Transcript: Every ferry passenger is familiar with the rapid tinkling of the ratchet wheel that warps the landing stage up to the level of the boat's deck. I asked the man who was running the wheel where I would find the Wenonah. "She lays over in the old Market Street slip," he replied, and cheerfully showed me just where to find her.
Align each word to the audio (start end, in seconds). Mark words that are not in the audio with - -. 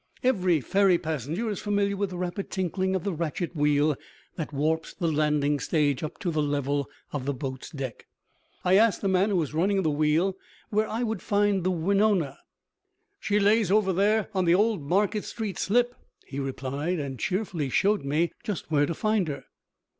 Every 0.23 0.61
ferry 0.61 0.97
passenger 0.97 1.47
is 1.47 1.59
familiar 1.59 1.95
with 1.95 2.09
the 2.09 2.17
rapid 2.17 2.49
tinkling 2.49 2.95
of 2.95 3.03
the 3.03 3.13
ratchet 3.13 3.55
wheel 3.55 3.95
that 4.35 4.51
warps 4.51 4.95
the 4.95 5.11
landing 5.11 5.59
stage 5.59 6.01
up 6.01 6.17
to 6.21 6.31
the 6.31 6.41
level 6.41 6.89
of 7.13 7.25
the 7.25 7.35
boat's 7.35 7.69
deck. 7.69 8.07
I 8.65 8.77
asked 8.77 9.01
the 9.01 9.07
man 9.07 9.29
who 9.29 9.35
was 9.35 9.53
running 9.53 9.83
the 9.83 9.91
wheel 9.91 10.35
where 10.71 10.87
I 10.89 11.03
would 11.03 11.21
find 11.21 11.63
the 11.63 11.69
Wenonah. 11.69 12.39
"She 13.19 13.39
lays 13.39 13.69
over 13.69 13.91
in 14.33 14.45
the 14.45 14.55
old 14.55 14.81
Market 14.81 15.23
Street 15.23 15.59
slip," 15.59 15.93
he 16.25 16.39
replied, 16.39 16.97
and 16.97 17.19
cheerfully 17.19 17.69
showed 17.69 18.03
me 18.03 18.31
just 18.43 18.71
where 18.71 18.87
to 18.87 18.95
find 18.95 19.27
her. 19.27 19.43